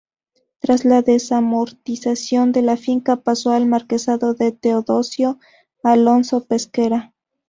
[0.57, 5.37] Tras la desamortización la finca pasó al marquesado de Teodosio
[5.83, 7.13] Alonso-Pesquera.